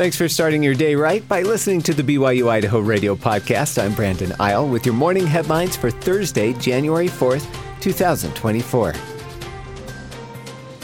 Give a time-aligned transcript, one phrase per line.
[0.00, 3.76] Thanks for starting your day right by listening to the BYU Idaho Radio Podcast.
[3.76, 7.46] I'm Brandon Isle with your morning headlines for Thursday, January 4th,
[7.82, 8.94] 2024.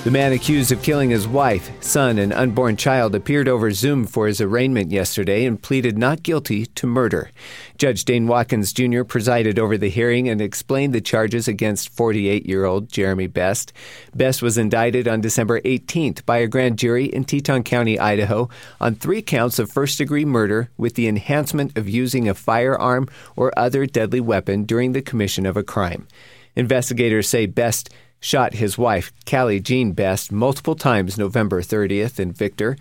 [0.04, 4.28] The man accused of killing his wife, son, and unborn child appeared over Zoom for
[4.28, 7.32] his arraignment yesterday and pleaded not guilty to murder.
[7.76, 9.02] Judge Dane Watkins Jr.
[9.02, 13.72] presided over the hearing and explained the charges against 48 year old Jeremy Best.
[14.14, 18.48] Best was indicted on December 18th by a grand jury in Teton County, Idaho,
[18.80, 23.52] on three counts of first degree murder with the enhancement of using a firearm or
[23.58, 26.06] other deadly weapon during the commission of a crime.
[26.54, 32.76] Investigators say Best shot his wife, Callie Jean Best, multiple times November 30th in Victor.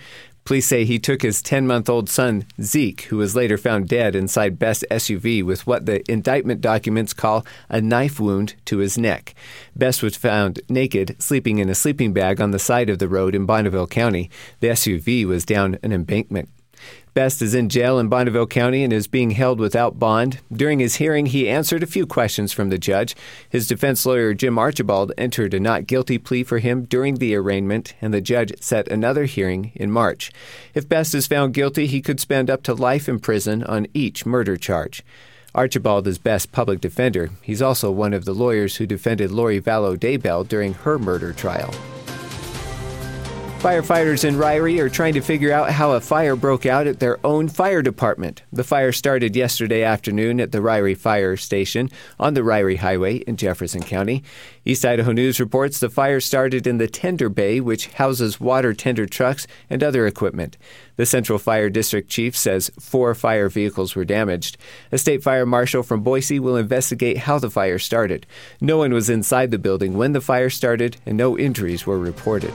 [0.45, 4.15] Police say he took his 10 month old son, Zeke, who was later found dead
[4.15, 9.33] inside Best's SUV with what the indictment documents call a knife wound to his neck.
[9.75, 13.33] Best was found naked, sleeping in a sleeping bag on the side of the road
[13.33, 14.29] in Bonneville County.
[14.59, 16.49] The SUV was down an embankment.
[17.15, 20.39] Best is in jail in Bonneville County and is being held without bond.
[20.51, 23.15] During his hearing, he answered a few questions from the judge.
[23.49, 27.93] His defense lawyer, Jim Archibald, entered a not guilty plea for him during the arraignment,
[28.01, 30.29] and the judge set another hearing in March.
[30.73, 34.25] If Best is found guilty, he could spend up to life in prison on each
[34.25, 35.01] murder charge.
[35.55, 37.29] Archibald is Best's public defender.
[37.41, 41.73] He's also one of the lawyers who defended Lori Vallow Daybell during her murder trial.
[43.65, 47.17] Firefighters in Ririe are trying to figure out how a fire broke out at their
[47.25, 48.43] own fire department.
[48.53, 53.37] The fire started yesterday afternoon at the Ririe Fire Station on the Ririe Highway in
[53.37, 54.23] Jefferson County.
[54.65, 59.07] East Idaho News reports the fire started in the tender bay, which houses water tender
[59.07, 60.57] trucks and other equipment.
[60.97, 64.59] The Central Fire District Chief says four fire vehicles were damaged.
[64.91, 68.27] A state fire marshal from Boise will investigate how the fire started.
[68.61, 72.53] No one was inside the building when the fire started, and no injuries were reported.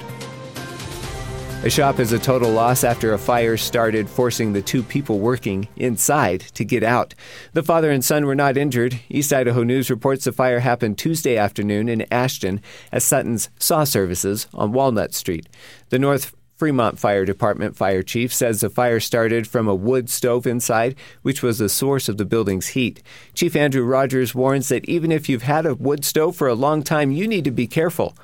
[1.63, 5.69] A shop is a total loss after a fire started, forcing the two people working
[5.77, 7.15] inside to get out.
[7.53, 8.99] The father and son were not injured.
[9.11, 14.49] East Idaho News reports the fire happened Tuesday afternoon in Ashton at Sutton's Saw Services
[14.55, 15.51] on Walnut Street.
[15.91, 20.47] The North Fremont Fire Department fire chief says the fire started from a wood stove
[20.47, 23.03] inside, which was the source of the building's heat.
[23.35, 26.83] Chief Andrew Rogers warns that even if you've had a wood stove for a long
[26.83, 28.17] time, you need to be careful.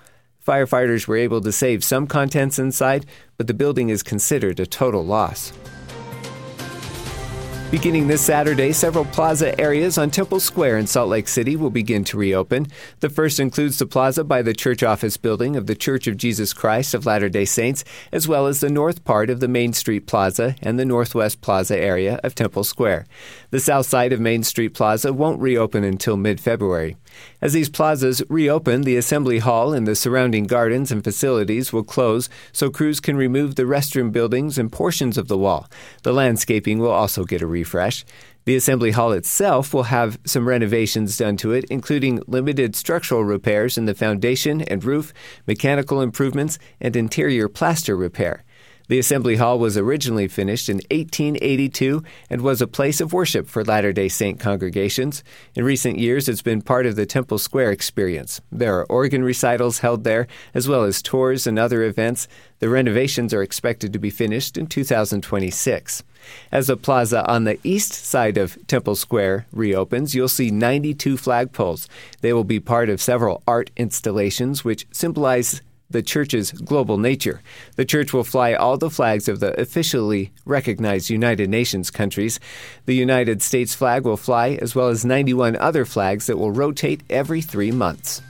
[0.46, 3.04] Firefighters were able to save some contents inside,
[3.36, 5.52] but the building is considered a total loss.
[7.72, 12.04] Beginning this Saturday, several plaza areas on Temple Square in Salt Lake City will begin
[12.04, 12.68] to reopen.
[13.00, 16.52] The first includes the plaza by the church office building of the Church of Jesus
[16.52, 17.82] Christ of Latter day Saints,
[18.12, 21.76] as well as the north part of the Main Street Plaza and the northwest plaza
[21.76, 23.06] area of Temple Square.
[23.50, 26.96] The south side of Main Street Plaza won't reopen until mid February.
[27.40, 32.28] As these plazas reopen, the Assembly Hall and the surrounding gardens and facilities will close
[32.52, 35.68] so crews can remove the restroom buildings and portions of the wall.
[36.02, 38.04] The landscaping will also get a refresh.
[38.46, 43.76] The Assembly Hall itself will have some renovations done to it, including limited structural repairs
[43.76, 45.12] in the foundation and roof,
[45.48, 48.44] mechanical improvements, and interior plaster repair.
[48.88, 53.64] The Assembly Hall was originally finished in 1882 and was a place of worship for
[53.64, 55.24] Latter day Saint congregations.
[55.56, 58.40] In recent years, it's been part of the Temple Square experience.
[58.52, 62.28] There are organ recitals held there, as well as tours and other events.
[62.60, 66.04] The renovations are expected to be finished in 2026.
[66.52, 71.88] As the plaza on the east side of Temple Square reopens, you'll see 92 flagpoles.
[72.20, 75.60] They will be part of several art installations which symbolize
[75.90, 77.42] the church's global nature.
[77.76, 82.40] The church will fly all the flags of the officially recognized United Nations countries.
[82.86, 87.02] The United States flag will fly, as well as 91 other flags that will rotate
[87.10, 88.22] every three months.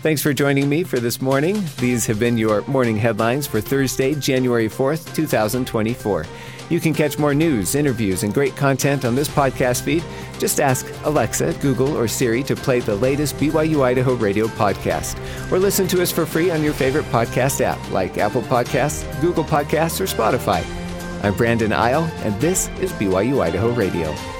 [0.00, 1.60] Thanks for joining me for this morning.
[1.78, 6.24] These have been your morning headlines for Thursday, January 4th, 2024.
[6.68, 10.04] You can catch more news, interviews, and great content on this podcast feed.
[10.38, 15.18] Just ask Alexa, Google, or Siri to play the latest BYU Idaho radio podcast.
[15.50, 19.44] Or listen to us for free on your favorite podcast app like Apple Podcasts, Google
[19.44, 20.64] Podcasts, or Spotify.
[21.24, 24.37] I'm Brandon Isle, and this is BYU Idaho Radio.